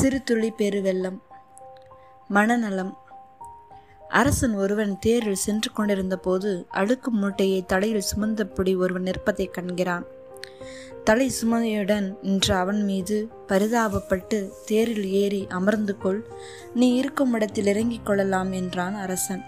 சிறுதுளி 0.00 0.50
பெருவெள்ளம் 0.58 1.22
மனநலம். 2.28 2.98
அரசன் 4.08 4.54
ஒருவன் 4.54 4.98
தேரில் 4.98 5.34
சென்று 5.34 5.72
கொண்டிருந்த 5.72 6.16
போது 6.16 6.66
அழுக்கு 6.68 7.10
மூட்டையை 7.10 7.64
தலையில் 7.66 8.02
சுமந்தபடி 8.02 8.76
ஒருவன் 8.76 9.02
நிற்பதை 9.02 9.50
கண்கிறான். 9.52 10.04
தலை 11.04 11.32
சுமையுடன் 11.42 12.14
நின்ற 12.22 12.56
அவன் 12.56 12.82
மீது 12.82 13.28
பரிதாபப்பட்டு 13.48 14.50
தேரில் 14.64 15.10
ஏறி 15.10 15.46
அமர்ந்து 15.48 15.98
கொள் 15.98 16.26
நீ 16.74 16.94
இருக்கும் 16.94 17.32
இடத்தில் 17.32 17.66
இறங்கிக் 17.66 18.06
கொள்ளலாம் 18.06 18.52
என்றான் 18.52 18.94
அரசன். 18.94 19.44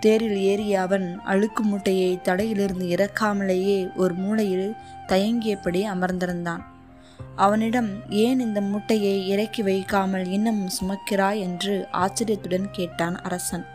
தேரில் 0.00 0.38
ஏறிய 0.38 0.80
அவன் 0.80 1.20
அழுக்கு 1.20 1.62
மூட்டையை 1.62 2.20
தலையிலிருந்து 2.20 2.86
இறக்காமலேயே 2.86 3.96
ஒரு 3.96 4.14
மூலையில் 4.14 4.74
தயங்கியபடி 5.06 5.82
அமர்ந்திருந்தான். 5.84 6.64
அவனிடம் 7.36 8.10
ஏன் 8.10 8.40
இந்த 8.40 8.60
மூட்டையை 8.60 9.28
இறக்கி 9.28 9.62
வைக்காமல் 9.62 10.26
இன்னும் 10.26 10.68
சுமக்கிறாய்? 10.68 11.38
என்று 11.38 11.86
ஆச்சரியத்துடன் 11.92 12.70
கேட்டான் 12.70 13.16
அரசன். 13.20 13.66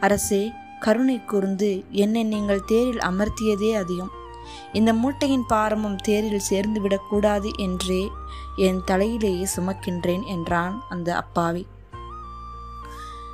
அரசே 0.00 0.52
கருணை 0.80 1.24
கூர்ந்து 1.24 1.84
என்னை 1.90 2.22
நீங்கள் 2.22 2.64
தேரில் 2.64 2.98
அமர்த்தியதே 2.98 3.72
அதிகம். 3.74 4.10
இந்த 4.72 4.92
மூட்டையின் 4.92 5.44
பாரமும் 5.48 5.96
தேரில் 5.96 6.38
சேர்ந்து 6.38 6.80
விடக்கூடாது 6.80 7.50
என்றே 7.56 8.10
என் 8.56 8.80
தலையிலேயே 8.86 9.46
சுமக்கின்றேன் 9.56 10.24
என்றான் 10.26 10.82
அந்த 10.88 11.16
அப்பாவி. 11.16 11.66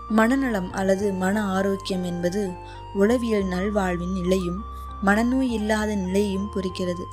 மனநலம் 0.09 0.73
அல்லது 0.73 1.13
மன 1.13 1.43
ஆரோக்கியம் 1.43 2.05
என்பது 2.05 2.51
உளவியல் 2.95 3.45
நல்வாழ்வின் 3.45 4.13
நிலையும் 4.13 4.61
மனநோய் 5.05 5.51
இல்லாத 5.51 5.95
நிலையையும் 5.95 6.51
குறிக்கிறது. 6.53 7.07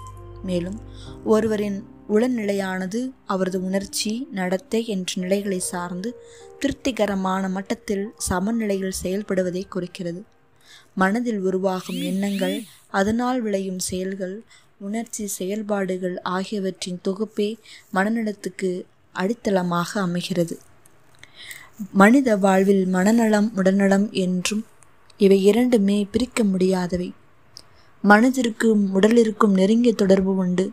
மேலும் 0.49 0.77
ஒருவரின் 1.25 1.77
உளநிலையானது 2.09 2.99
அவரது 3.25 3.59
உணர்ச்சி 3.67 4.11
நடத்தை 4.31 4.81
என்ற 4.85 5.21
நிலைகளை 5.21 5.59
சார்ந்து 5.71 6.09
திருப்திகரமான 6.59 7.43
மட்டத்தில் 7.49 8.05
சமநிலையில் 8.27 8.99
செயல்படுவதை 9.03 9.63
குறிக்கிறது. 9.67 10.21
மனதில் 10.95 11.39
உருவாகும் 11.39 12.01
எண்ணங்கள் 12.01 12.57
அதனால் 12.91 13.39
விளையும் 13.41 13.81
செயல்கள் 13.89 14.35
உணர்ச்சி 14.79 15.25
செயல்பாடுகள் 15.37 16.15
ஆகியவற்றின் 16.35 17.01
தொகுப்பே 17.07 17.49
மனநலத்துக்கு 17.95 18.69
அடித்தளமாக 19.15 19.91
அமைகிறது. 20.05 20.55
மனித 22.01 22.29
வாழ்வில் 22.37 22.85
மனநலம் 22.87 23.49
உடல்நலம் 23.55 24.07
என்றும் 24.23 24.63
இவை 25.19 25.37
இரண்டுமே 25.43 25.97
பிரிக்க 26.11 26.43
முடியாதவை. 26.43 27.09
மனதிற்கும் 28.07 28.81
உடலிற்கும் 28.93 29.53
நெருங்கிய 29.53 29.93
தொடர்பு 29.93 30.35
உண்டு. 30.35 30.71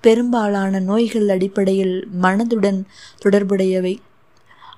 பெரும்பாலான 0.00 0.80
நோய்கள் 0.80 1.28
அடிப்படையில் 1.28 2.08
மனதுடன் 2.22 2.82
தொடர்புடையவை. 3.24 3.98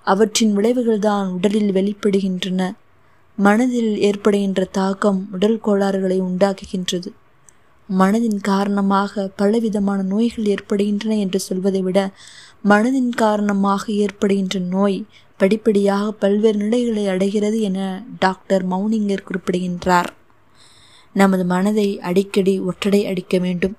அவற்றின் 0.02 0.56
விளைவுகள்தான் 0.56 1.28
உடலில் 1.28 1.72
வெளிப்படுகின்றன. 1.72 2.70
மனதில் 3.36 3.98
ஏற்படுகின்ற 3.98 4.64
தாக்கம் 4.64 5.28
உடல் 5.32 5.60
கோளாறுகளை 5.64 6.20
உண்டாக்குகின்றது. 6.20 7.06
மனதின் 7.98 8.40
காரணமாக 8.40 9.30
பலவிதமான 9.36 10.02
நோய்கள் 10.02 10.44
ஏற்படுகின்றன 10.44 11.16
என்று 11.16 11.38
சொல்வதை 11.40 11.82
விட 11.82 12.10
மனதின் 12.68 13.08
காரணமாக 13.08 13.92
ஏற்படுகின்ற 13.92 14.58
நோய் 14.58 15.06
படிப்படியாக 15.36 16.12
பல்வேறு 16.12 16.58
நிலைகளை 16.58 17.08
அடைகிறது 17.08 17.60
என 17.60 18.02
டாக்டர் 18.18 18.68
மௌனிங்கர் 18.68 19.27
குறிப்பிடுகின்றார். 19.28 20.10
நமது 21.12 21.44
மனதை 21.44 22.00
அடிக்கடி 22.00 22.60
ஒற்றடை 22.60 23.06
அடிக்க 23.06 23.38
வேண்டும். 23.38 23.77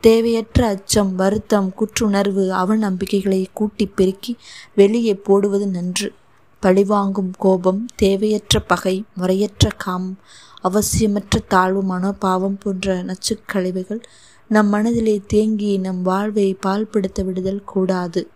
தேவையற்ற 0.00 0.66
அச்சம் 0.66 1.14
வருத்தம் 1.14 1.72
குற்றுணர்வு 1.78 2.44
அவநம்பிக்கைகளை 2.62 3.46
கூட்டி 3.52 3.86
பெருக்கி 3.86 4.36
வெளியே 4.74 5.14
போடுவது 5.14 5.66
நன்று. 5.68 6.12
பழிவாங்கும் 6.60 7.32
கோபம் 7.38 7.86
தேவையற்ற 7.96 8.60
பகை 8.60 9.04
முறையற்ற 9.16 9.68
காமம் 9.76 10.18
அவசியமற்ற 10.64 11.34
தாழ்வு 11.48 11.82
மனோபாவம் 11.82 12.58
போன்ற 12.58 13.04
நச்சுக்கழிவுகள் 13.04 14.02
நம் 14.48 14.68
மனதிலே 14.68 15.20
தேங்கி 15.26 15.76
நம் 15.76 16.02
வாழ்வை 16.02 16.56
பால்படுத்த 16.66 17.24
விடுதல் 17.24 17.64
கூடாது. 17.64 18.28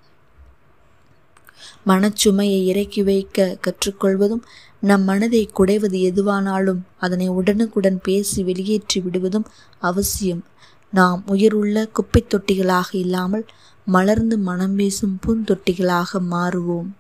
மனச்சுமையை 1.87 2.65
இறக்கி 2.65 3.03
வைக்க 3.03 3.59
கற்றுக்கொள்வதும் 3.61 4.43
நம் 4.81 5.03
மனதை 5.03 5.51
குடைவது 5.59 6.13
எதுவானாலும் 6.13 6.79
அதனை 6.99 7.29
உடனுக்குடன் 7.29 8.01
பேசி 8.03 8.43
வெளியேற்றி 8.43 9.01
விடுவதும் 9.01 9.47
அவசியம். 9.79 10.45
நாம் 10.91 11.23
உயிருள்ள 11.27 11.87
குப்பைத் 11.87 12.35
தொட்டிகளாக 12.35 12.85
இல்லாமல் 12.93 13.45
மலர்ந்து 13.85 14.39
மனம் 14.39 14.75
வீசும் 14.75 15.19
பூந்தொட்டிகளாக 15.27 16.21
மாறுவோம். 16.31 16.91